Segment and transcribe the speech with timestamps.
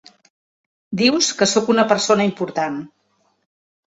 [1.01, 2.79] Dius que sóc una persona important.